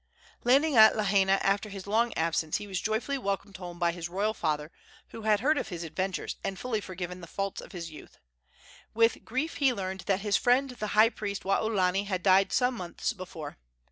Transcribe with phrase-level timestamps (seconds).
[0.43, 4.33] Landing at Lahaina after his long absence, he was joyfully welcomed home by his royal
[4.33, 4.71] father,
[5.09, 8.17] who had heard of his adventures and fully forgiven the faults of his youth.
[8.95, 13.13] With grief he learned that his friend the high priest, Waolani, had died some months
[13.13, 13.59] before.